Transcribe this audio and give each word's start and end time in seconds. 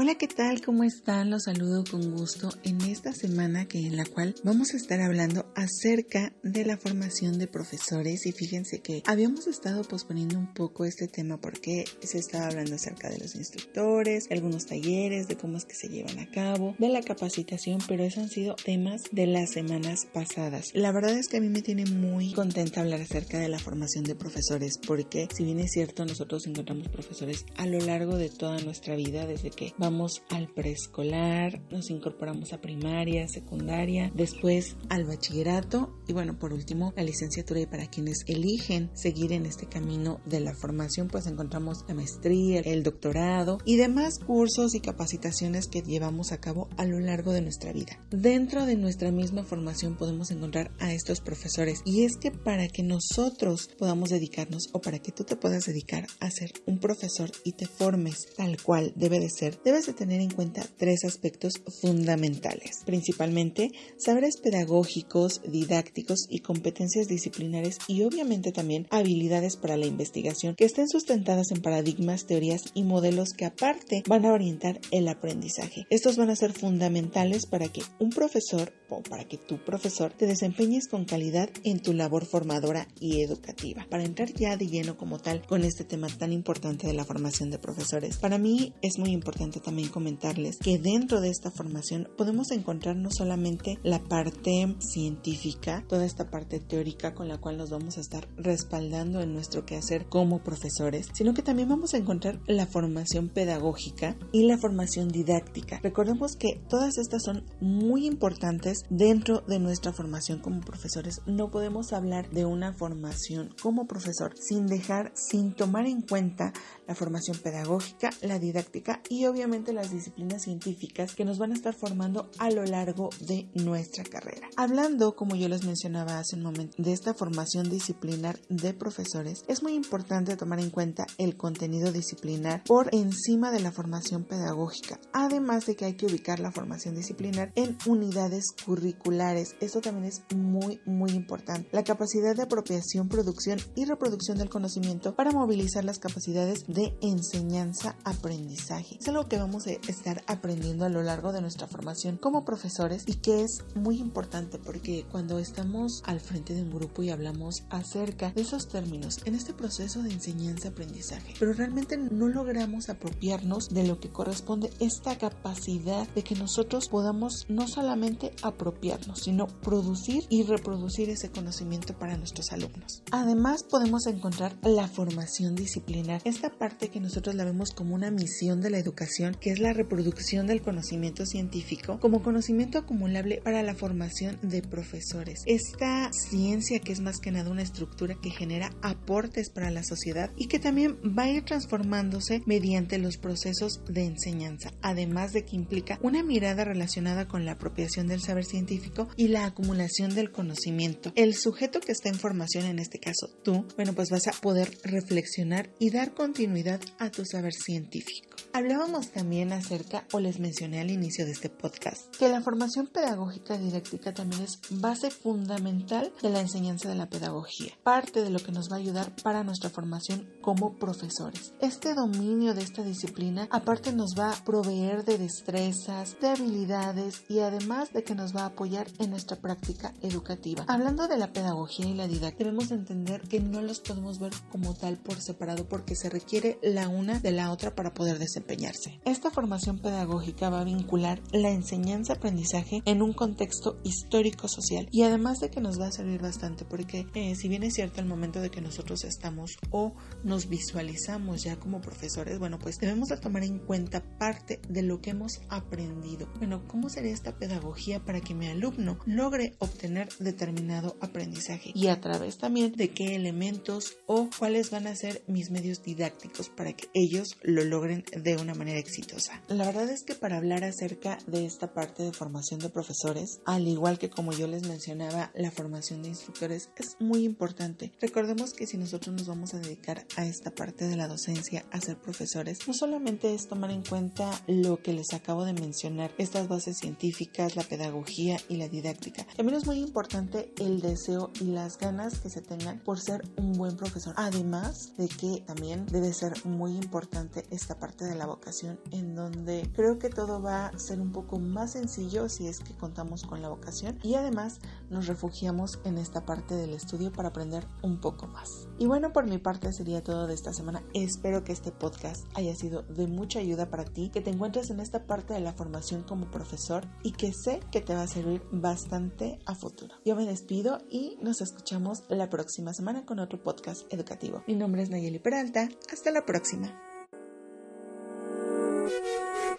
Hola, 0.00 0.14
¿qué 0.14 0.28
tal? 0.28 0.60
¿Cómo 0.64 0.84
están? 0.84 1.28
Los 1.28 1.46
saludo 1.46 1.82
con 1.82 2.12
gusto 2.12 2.50
en 2.62 2.80
esta 2.82 3.12
semana 3.12 3.66
que 3.66 3.80
en 3.80 3.96
la 3.96 4.04
cual 4.04 4.32
vamos 4.44 4.72
a 4.72 4.76
estar 4.76 5.00
hablando 5.00 5.52
acerca 5.56 6.32
de 6.44 6.64
la 6.64 6.76
formación 6.76 7.36
de 7.36 7.48
profesores 7.48 8.24
y 8.24 8.30
fíjense 8.30 8.78
que 8.78 9.02
habíamos 9.06 9.48
estado 9.48 9.82
posponiendo 9.82 10.38
un 10.38 10.54
poco 10.54 10.84
este 10.84 11.08
tema 11.08 11.40
porque 11.40 11.84
se 12.00 12.18
estaba 12.18 12.46
hablando 12.46 12.76
acerca 12.76 13.10
de 13.10 13.18
los 13.18 13.34
instructores, 13.34 14.28
algunos 14.30 14.66
talleres, 14.66 15.26
de 15.26 15.36
cómo 15.36 15.56
es 15.56 15.64
que 15.64 15.74
se 15.74 15.88
llevan 15.88 16.20
a 16.20 16.30
cabo, 16.30 16.76
de 16.78 16.90
la 16.90 17.02
capacitación, 17.02 17.80
pero 17.88 18.04
esos 18.04 18.22
han 18.22 18.30
sido 18.30 18.54
temas 18.54 19.02
de 19.10 19.26
las 19.26 19.50
semanas 19.50 20.06
pasadas. 20.14 20.70
La 20.74 20.92
verdad 20.92 21.18
es 21.18 21.26
que 21.26 21.38
a 21.38 21.40
mí 21.40 21.48
me 21.48 21.62
tiene 21.62 21.86
muy 21.86 22.32
contenta 22.34 22.82
hablar 22.82 23.00
acerca 23.00 23.40
de 23.40 23.48
la 23.48 23.58
formación 23.58 24.04
de 24.04 24.14
profesores 24.14 24.78
porque 24.78 25.26
si 25.34 25.42
bien 25.42 25.58
es 25.58 25.72
cierto 25.72 26.04
nosotros 26.04 26.46
encontramos 26.46 26.86
profesores 26.86 27.44
a 27.56 27.66
lo 27.66 27.80
largo 27.80 28.16
de 28.16 28.28
toda 28.28 28.60
nuestra 28.60 28.94
vida 28.94 29.26
desde 29.26 29.50
que 29.50 29.74
vamos 29.76 29.87
vamos 29.88 30.20
al 30.28 30.52
preescolar, 30.52 31.62
nos 31.70 31.88
incorporamos 31.88 32.52
a 32.52 32.60
primaria, 32.60 33.26
secundaria, 33.26 34.12
después 34.14 34.76
al 34.90 35.06
bachillerato 35.06 35.98
y 36.06 36.12
bueno, 36.12 36.38
por 36.38 36.52
último, 36.52 36.92
la 36.94 37.02
licenciatura 37.02 37.60
y 37.60 37.66
para 37.66 37.86
quienes 37.86 38.18
eligen 38.26 38.90
seguir 38.94 39.32
en 39.32 39.46
este 39.46 39.66
camino 39.66 40.20
de 40.26 40.40
la 40.40 40.54
formación, 40.54 41.08
pues 41.08 41.26
encontramos 41.26 41.86
la 41.88 41.94
maestría, 41.94 42.60
el 42.60 42.82
doctorado 42.82 43.58
y 43.64 43.76
demás 43.76 44.18
cursos 44.18 44.74
y 44.74 44.80
capacitaciones 44.80 45.68
que 45.68 45.80
llevamos 45.80 46.32
a 46.32 46.40
cabo 46.40 46.68
a 46.76 46.84
lo 46.84 47.00
largo 47.00 47.32
de 47.32 47.40
nuestra 47.40 47.72
vida. 47.72 47.98
Dentro 48.10 48.66
de 48.66 48.76
nuestra 48.76 49.10
misma 49.10 49.42
formación 49.42 49.96
podemos 49.96 50.30
encontrar 50.30 50.70
a 50.80 50.92
estos 50.92 51.22
profesores 51.22 51.80
y 51.86 52.04
es 52.04 52.18
que 52.18 52.30
para 52.30 52.68
que 52.68 52.82
nosotros 52.82 53.70
podamos 53.78 54.10
dedicarnos 54.10 54.68
o 54.74 54.82
para 54.82 54.98
que 54.98 55.12
tú 55.12 55.24
te 55.24 55.36
puedas 55.36 55.64
dedicar 55.64 56.06
a 56.20 56.30
ser 56.30 56.52
un 56.66 56.78
profesor 56.78 57.30
y 57.42 57.52
te 57.52 57.66
formes 57.66 58.26
tal 58.36 58.62
cual 58.62 58.92
debe 58.96 59.18
de 59.18 59.30
ser, 59.30 59.58
de 59.86 59.92
tener 59.92 60.20
en 60.20 60.30
cuenta 60.30 60.66
tres 60.76 61.04
aspectos 61.04 61.54
fundamentales, 61.80 62.82
principalmente 62.84 63.70
saberes 63.96 64.36
pedagógicos, 64.42 65.40
didácticos 65.46 66.26
y 66.28 66.40
competencias 66.40 67.06
disciplinares 67.06 67.78
y 67.86 68.02
obviamente 68.02 68.52
también 68.52 68.86
habilidades 68.90 69.56
para 69.56 69.76
la 69.76 69.86
investigación 69.86 70.54
que 70.54 70.64
estén 70.64 70.88
sustentadas 70.88 71.50
en 71.50 71.62
paradigmas, 71.62 72.26
teorías 72.26 72.62
y 72.74 72.82
modelos 72.82 73.30
que 73.36 73.44
aparte 73.44 74.02
van 74.08 74.26
a 74.26 74.32
orientar 74.32 74.80
el 74.90 75.08
aprendizaje. 75.08 75.86
Estos 75.90 76.16
van 76.16 76.30
a 76.30 76.36
ser 76.36 76.52
fundamentales 76.52 77.46
para 77.46 77.68
que 77.68 77.82
un 77.98 78.10
profesor 78.10 78.72
para 79.08 79.24
que 79.24 79.36
tu 79.36 79.58
profesor 79.58 80.12
te 80.12 80.26
desempeñes 80.26 80.88
con 80.88 81.04
calidad 81.04 81.50
en 81.64 81.80
tu 81.80 81.92
labor 81.92 82.24
formadora 82.24 82.88
y 83.00 83.22
educativa. 83.22 83.86
Para 83.90 84.04
entrar 84.04 84.32
ya 84.32 84.56
de 84.56 84.66
lleno 84.66 84.96
como 84.96 85.18
tal 85.18 85.46
con 85.46 85.64
este 85.64 85.84
tema 85.84 86.08
tan 86.08 86.32
importante 86.32 86.86
de 86.86 86.94
la 86.94 87.04
formación 87.04 87.50
de 87.50 87.58
profesores, 87.58 88.16
para 88.16 88.38
mí 88.38 88.72
es 88.82 88.98
muy 88.98 89.10
importante 89.10 89.60
también 89.60 89.88
comentarles 89.88 90.56
que 90.58 90.78
dentro 90.78 91.20
de 91.20 91.28
esta 91.28 91.50
formación 91.50 92.08
podemos 92.16 92.50
encontrar 92.50 92.96
no 92.96 93.10
solamente 93.10 93.78
la 93.82 94.02
parte 94.02 94.76
científica, 94.80 95.84
toda 95.88 96.06
esta 96.06 96.30
parte 96.30 96.60
teórica 96.60 97.14
con 97.14 97.28
la 97.28 97.38
cual 97.38 97.58
nos 97.58 97.70
vamos 97.70 97.98
a 97.98 98.00
estar 98.00 98.28
respaldando 98.36 99.20
en 99.20 99.32
nuestro 99.34 99.66
quehacer 99.66 100.06
como 100.06 100.42
profesores, 100.42 101.08
sino 101.12 101.34
que 101.34 101.42
también 101.42 101.68
vamos 101.68 101.94
a 101.94 101.98
encontrar 101.98 102.40
la 102.46 102.66
formación 102.66 103.28
pedagógica 103.28 104.16
y 104.32 104.44
la 104.44 104.58
formación 104.58 105.08
didáctica. 105.08 105.80
Recordemos 105.82 106.36
que 106.36 106.60
todas 106.68 106.98
estas 106.98 107.22
son 107.22 107.44
muy 107.60 108.06
importantes 108.06 108.77
dentro 108.90 109.40
de 109.42 109.58
nuestra 109.58 109.92
formación 109.92 110.40
como 110.40 110.60
profesores. 110.60 111.20
No 111.26 111.50
podemos 111.50 111.92
hablar 111.92 112.30
de 112.30 112.44
una 112.44 112.72
formación 112.72 113.54
como 113.62 113.86
profesor 113.86 114.34
sin 114.38 114.66
dejar, 114.66 115.12
sin 115.14 115.54
tomar 115.54 115.86
en 115.86 116.02
cuenta 116.02 116.52
la 116.86 116.94
formación 116.94 117.38
pedagógica, 117.38 118.10
la 118.22 118.38
didáctica 118.38 119.02
y 119.08 119.26
obviamente 119.26 119.72
las 119.72 119.90
disciplinas 119.90 120.42
científicas 120.42 121.14
que 121.14 121.24
nos 121.24 121.38
van 121.38 121.52
a 121.52 121.54
estar 121.54 121.74
formando 121.74 122.30
a 122.38 122.50
lo 122.50 122.64
largo 122.64 123.10
de 123.20 123.48
nuestra 123.54 124.04
carrera. 124.04 124.48
Hablando, 124.56 125.14
como 125.14 125.36
yo 125.36 125.48
les 125.48 125.64
mencionaba 125.64 126.18
hace 126.18 126.36
un 126.36 126.42
momento, 126.42 126.82
de 126.82 126.92
esta 126.92 127.14
formación 127.14 127.68
disciplinar 127.68 128.38
de 128.48 128.74
profesores, 128.74 129.44
es 129.48 129.62
muy 129.62 129.74
importante 129.74 130.36
tomar 130.36 130.60
en 130.60 130.70
cuenta 130.70 131.06
el 131.18 131.36
contenido 131.36 131.92
disciplinar 131.92 132.62
por 132.64 132.94
encima 132.94 133.50
de 133.50 133.60
la 133.60 133.72
formación 133.72 134.24
pedagógica, 134.24 134.98
además 135.12 135.66
de 135.66 135.76
que 135.76 135.84
hay 135.84 135.94
que 135.94 136.06
ubicar 136.06 136.40
la 136.40 136.52
formación 136.52 136.94
disciplinar 136.94 137.52
en 137.54 137.76
unidades 137.86 138.46
curriculares. 138.68 139.56
Esto 139.60 139.80
también 139.80 140.04
es 140.04 140.22
muy, 140.36 140.78
muy 140.84 141.12
importante. 141.12 141.70
La 141.72 141.84
capacidad 141.84 142.36
de 142.36 142.42
apropiación, 142.42 143.08
producción 143.08 143.58
y 143.74 143.86
reproducción 143.86 144.36
del 144.36 144.50
conocimiento 144.50 145.14
para 145.14 145.30
movilizar 145.30 145.84
las 145.84 145.98
capacidades 145.98 146.66
de 146.66 146.94
enseñanza-aprendizaje. 147.00 148.98
Es 149.00 149.08
algo 149.08 149.26
que 149.26 149.38
vamos 149.38 149.66
a 149.66 149.70
estar 149.70 150.22
aprendiendo 150.26 150.84
a 150.84 150.90
lo 150.90 151.02
largo 151.02 151.32
de 151.32 151.40
nuestra 151.40 151.66
formación 151.66 152.18
como 152.18 152.44
profesores 152.44 153.04
y 153.06 153.14
que 153.14 153.40
es 153.40 153.64
muy 153.74 153.96
importante 153.96 154.58
porque 154.58 155.06
cuando 155.10 155.38
estamos 155.38 156.02
al 156.04 156.20
frente 156.20 156.52
de 156.52 156.60
un 156.60 156.70
grupo 156.70 157.02
y 157.02 157.08
hablamos 157.08 157.64
acerca 157.70 158.32
de 158.32 158.42
esos 158.42 158.68
términos 158.68 159.20
en 159.24 159.34
este 159.34 159.54
proceso 159.54 160.02
de 160.02 160.12
enseñanza-aprendizaje, 160.12 161.32
pero 161.38 161.54
realmente 161.54 161.96
no 161.96 162.28
logramos 162.28 162.90
apropiarnos 162.90 163.70
de 163.70 163.86
lo 163.86 163.98
que 163.98 164.10
corresponde 164.10 164.70
esta 164.78 165.16
capacidad 165.16 166.06
de 166.08 166.22
que 166.22 166.34
nosotros 166.34 166.90
podamos 166.90 167.46
no 167.48 167.66
solamente 167.66 168.32
apropiarnos, 168.58 169.20
sino 169.20 169.46
producir 169.46 170.24
y 170.28 170.42
reproducir 170.42 171.08
ese 171.10 171.30
conocimiento 171.30 171.96
para 171.96 172.16
nuestros 172.16 172.52
alumnos. 172.52 173.02
Además, 173.12 173.62
podemos 173.62 174.06
encontrar 174.06 174.56
la 174.62 174.88
formación 174.88 175.54
disciplinar, 175.54 176.20
esta 176.24 176.50
parte 176.50 176.88
que 176.88 177.00
nosotros 177.00 177.36
la 177.36 177.44
vemos 177.44 177.70
como 177.70 177.94
una 177.94 178.10
misión 178.10 178.60
de 178.60 178.70
la 178.70 178.78
educación 178.78 179.36
que 179.40 179.50
es 179.50 179.60
la 179.60 179.72
reproducción 179.72 180.46
del 180.48 180.60
conocimiento 180.60 181.24
científico 181.24 182.00
como 182.00 182.22
conocimiento 182.22 182.78
acumulable 182.78 183.40
para 183.44 183.62
la 183.62 183.74
formación 183.74 184.38
de 184.42 184.62
profesores. 184.62 185.42
Esta 185.46 186.10
ciencia 186.12 186.80
que 186.80 186.92
es 186.92 187.00
más 187.00 187.18
que 187.20 187.30
nada 187.30 187.50
una 187.50 187.62
estructura 187.62 188.16
que 188.20 188.30
genera 188.30 188.70
aportes 188.82 189.50
para 189.50 189.70
la 189.70 189.84
sociedad 189.84 190.30
y 190.36 190.48
que 190.48 190.58
también 190.58 190.98
va 191.16 191.24
a 191.24 191.30
ir 191.30 191.44
transformándose 191.44 192.42
mediante 192.46 192.98
los 192.98 193.18
procesos 193.18 193.80
de 193.88 194.04
enseñanza, 194.04 194.72
además 194.82 195.32
de 195.32 195.44
que 195.44 195.56
implica 195.56 195.98
una 196.02 196.22
mirada 196.22 196.64
relacionada 196.64 197.28
con 197.28 197.44
la 197.44 197.52
apropiación 197.52 198.08
del 198.08 198.20
saber 198.20 198.44
científico 198.48 199.08
y 199.16 199.28
la 199.28 199.46
acumulación 199.46 200.14
del 200.14 200.32
conocimiento. 200.32 201.12
El 201.14 201.34
sujeto 201.34 201.80
que 201.80 201.92
está 201.92 202.08
en 202.08 202.16
formación, 202.16 202.64
en 202.66 202.78
este 202.78 202.98
caso 202.98 203.28
tú, 203.42 203.66
bueno, 203.76 203.92
pues 203.94 204.10
vas 204.10 204.26
a 204.26 204.32
poder 204.32 204.70
reflexionar 204.82 205.70
y 205.78 205.90
dar 205.90 206.14
continuidad 206.14 206.80
a 206.98 207.10
tu 207.10 207.24
saber 207.24 207.52
científico. 207.52 208.27
Hablábamos 208.52 209.10
también 209.12 209.52
acerca, 209.52 210.06
o 210.12 210.20
les 210.20 210.40
mencioné 210.40 210.80
al 210.80 210.90
inicio 210.90 211.26
de 211.26 211.32
este 211.32 211.50
podcast, 211.50 212.16
que 212.16 212.28
la 212.28 212.40
formación 212.40 212.86
pedagógica 212.86 213.58
didáctica 213.58 214.14
también 214.14 214.42
es 214.42 214.58
base 214.70 215.10
fundamental 215.10 216.12
de 216.22 216.30
la 216.30 216.40
enseñanza 216.40 216.88
de 216.88 216.94
la 216.94 217.08
pedagogía, 217.08 217.72
parte 217.82 218.22
de 218.22 218.30
lo 218.30 218.38
que 218.38 218.52
nos 218.52 218.70
va 218.70 218.76
a 218.76 218.78
ayudar 218.80 219.14
para 219.22 219.44
nuestra 219.44 219.70
formación 219.70 220.28
como 220.40 220.76
profesores. 220.76 221.52
Este 221.60 221.94
dominio 221.94 222.54
de 222.54 222.62
esta 222.62 222.82
disciplina 222.82 223.48
aparte 223.50 223.92
nos 223.92 224.14
va 224.18 224.32
a 224.32 224.44
proveer 224.44 225.04
de 225.04 225.18
destrezas, 225.18 226.16
de 226.20 226.28
habilidades 226.28 227.24
y 227.28 227.40
además 227.40 227.92
de 227.92 228.02
que 228.02 228.14
nos 228.14 228.34
va 228.34 228.42
a 228.42 228.46
apoyar 228.46 228.88
en 228.98 229.10
nuestra 229.10 229.36
práctica 229.36 229.94
educativa. 230.02 230.64
Hablando 230.68 231.06
de 231.06 231.18
la 231.18 231.32
pedagogía 231.32 231.86
y 231.86 231.94
la 231.94 232.08
didáctica, 232.08 232.44
debemos 232.44 232.70
entender 232.70 233.22
que 233.22 233.40
no 233.40 233.62
los 233.62 233.80
podemos 233.80 234.18
ver 234.18 234.32
como 234.50 234.74
tal 234.74 234.96
por 234.98 235.20
separado 235.20 235.68
porque 235.68 235.94
se 235.94 236.10
requiere 236.10 236.58
la 236.62 236.88
una 236.88 237.20
de 237.20 237.32
la 237.32 237.52
otra 237.52 237.74
para 237.74 237.94
poder 237.94 238.18
desempeñarse. 238.38 239.00
Esta 239.04 239.30
formación 239.30 239.78
pedagógica 239.78 240.48
va 240.48 240.60
a 240.60 240.64
vincular 240.64 241.20
la 241.32 241.50
enseñanza-aprendizaje 241.50 242.82
en 242.84 243.02
un 243.02 243.12
contexto 243.12 243.78
histórico-social 243.84 244.88
y 244.92 245.02
además 245.02 245.40
de 245.40 245.50
que 245.50 245.60
nos 245.60 245.80
va 245.80 245.88
a 245.88 245.92
servir 245.92 246.20
bastante 246.20 246.64
porque 246.64 247.06
eh, 247.14 247.34
si 247.34 247.48
bien 247.48 247.62
es 247.62 247.74
cierto 247.74 248.00
el 248.00 248.06
momento 248.06 248.40
de 248.40 248.50
que 248.50 248.60
nosotros 248.60 249.04
estamos 249.04 249.56
o 249.70 249.94
nos 250.22 250.48
visualizamos 250.48 251.42
ya 251.42 251.56
como 251.56 251.80
profesores, 251.80 252.38
bueno 252.38 252.58
pues 252.58 252.78
debemos 252.78 253.08
de 253.08 253.16
tomar 253.16 253.42
en 253.42 253.58
cuenta 253.58 254.02
parte 254.18 254.60
de 254.68 254.82
lo 254.82 255.00
que 255.00 255.10
hemos 255.10 255.40
aprendido. 255.48 256.28
Bueno, 256.38 256.66
¿cómo 256.68 256.88
sería 256.88 257.12
esta 257.12 257.38
pedagogía 257.38 258.04
para 258.04 258.20
que 258.20 258.34
mi 258.34 258.46
alumno 258.46 258.98
logre 259.06 259.54
obtener 259.58 260.08
determinado 260.18 260.96
aprendizaje? 261.00 261.72
Y 261.74 261.88
a 261.88 262.00
través 262.00 262.38
también 262.38 262.72
de 262.72 262.90
qué 262.90 263.16
elementos 263.16 263.96
o 264.06 264.30
cuáles 264.38 264.70
van 264.70 264.86
a 264.86 264.94
ser 264.94 265.22
mis 265.26 265.50
medios 265.50 265.82
didácticos 265.82 266.50
para 266.50 266.72
que 266.72 266.88
ellos 266.94 267.36
lo 267.42 267.64
logren 267.64 268.04
de 268.16 268.27
una 268.36 268.54
manera 268.54 268.78
exitosa 268.78 269.42
la 269.48 269.64
verdad 269.64 269.88
es 269.88 270.02
que 270.02 270.14
para 270.14 270.36
hablar 270.36 270.62
acerca 270.62 271.18
de 271.26 271.46
esta 271.46 271.72
parte 271.72 272.02
de 272.02 272.12
formación 272.12 272.60
de 272.60 272.68
profesores, 272.68 273.40
al 273.44 273.66
igual 273.66 273.98
que 273.98 274.10
como 274.10 274.32
yo 274.32 274.46
les 274.46 274.68
mencionaba, 274.68 275.30
la 275.34 275.50
formación 275.50 276.02
de 276.02 276.10
instructores 276.10 276.70
es 276.76 276.96
muy 277.00 277.24
importante. 277.24 277.92
Recordemos 278.00 278.52
que 278.52 278.66
si 278.66 278.76
nosotros 278.76 279.16
nos 279.16 279.26
vamos 279.26 279.54
a 279.54 279.58
dedicar 279.58 280.06
a 280.16 280.26
esta 280.26 280.50
parte 280.50 280.86
de 280.86 280.96
la 280.96 281.08
docencia, 281.08 281.64
a 281.72 281.80
ser 281.80 281.96
profesores, 281.96 282.66
no 282.68 282.74
solamente 282.74 283.34
es 283.34 283.48
tomar 283.48 283.70
en 283.70 283.82
cuenta 283.82 284.30
lo 284.46 284.82
que 284.82 284.92
les 284.92 285.12
acabo 285.14 285.44
de 285.44 285.54
mencionar, 285.54 286.12
estas 286.18 286.46
bases 286.46 286.78
científicas, 286.78 287.56
la 287.56 287.64
pedagogía 287.64 288.38
y 288.48 288.56
la 288.56 288.68
didáctica. 288.68 289.26
También 289.36 289.58
es 289.58 289.66
muy 289.66 289.78
importante 289.78 290.52
el 290.58 290.80
deseo 290.80 291.32
y 291.40 291.44
las 291.44 291.78
ganas 291.78 292.20
que 292.20 292.30
se 292.30 292.42
tengan 292.42 292.80
por 292.80 293.00
ser 293.00 293.22
un 293.36 293.52
buen 293.52 293.76
profesor. 293.76 294.14
Además 294.16 294.92
de 294.98 295.08
que 295.08 295.42
también 295.46 295.86
debe 295.86 296.12
ser 296.12 296.44
muy 296.44 296.76
importante 296.76 297.44
esta 297.50 297.78
parte 297.78 298.04
de 298.04 298.14
la 298.18 298.26
vocación, 298.26 298.78
en 298.90 299.14
donde 299.14 299.70
creo 299.74 299.98
que 299.98 300.10
todo 300.10 300.42
va 300.42 300.66
a 300.66 300.78
ser 300.78 301.00
un 301.00 301.12
poco 301.12 301.38
más 301.38 301.72
sencillo 301.72 302.28
si 302.28 302.46
es 302.46 302.60
que 302.60 302.74
contamos 302.74 303.24
con 303.24 303.40
la 303.40 303.48
vocación 303.48 303.98
y 304.02 304.14
además 304.14 304.60
nos 304.90 305.06
refugiamos 305.06 305.78
en 305.84 305.98
esta 305.98 306.24
parte 306.24 306.54
del 306.54 306.74
estudio 306.74 307.12
para 307.12 307.28
aprender 307.28 307.66
un 307.82 308.00
poco 308.00 308.26
más. 308.26 308.68
Y 308.78 308.86
bueno, 308.86 309.12
por 309.12 309.26
mi 309.26 309.38
parte 309.38 309.72
sería 309.72 310.02
todo 310.02 310.26
de 310.26 310.34
esta 310.34 310.52
semana. 310.52 310.82
Espero 310.94 311.44
que 311.44 311.52
este 311.52 311.72
podcast 311.72 312.26
haya 312.34 312.54
sido 312.54 312.82
de 312.82 313.06
mucha 313.06 313.38
ayuda 313.38 313.70
para 313.70 313.84
ti, 313.84 314.10
que 314.10 314.20
te 314.20 314.30
encuentres 314.30 314.70
en 314.70 314.80
esta 314.80 315.06
parte 315.06 315.34
de 315.34 315.40
la 315.40 315.52
formación 315.52 316.02
como 316.02 316.30
profesor 316.30 316.86
y 317.02 317.12
que 317.12 317.32
sé 317.32 317.60
que 317.70 317.80
te 317.80 317.94
va 317.94 318.02
a 318.02 318.08
servir 318.08 318.42
bastante 318.50 319.38
a 319.46 319.54
futuro. 319.54 319.94
Yo 320.04 320.16
me 320.16 320.26
despido 320.26 320.78
y 320.90 321.16
nos 321.22 321.40
escuchamos 321.40 322.04
la 322.08 322.28
próxima 322.28 322.74
semana 322.74 323.04
con 323.04 323.18
otro 323.18 323.42
podcast 323.42 323.92
educativo. 323.92 324.42
Mi 324.46 324.54
nombre 324.54 324.82
es 324.82 324.90
Nayeli 324.90 325.18
Peralta. 325.18 325.68
Hasta 325.92 326.10
la 326.10 326.24
próxima. 326.24 326.87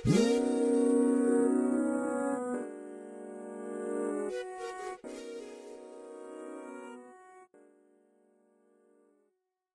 Mm-hmm. 0.09 0.38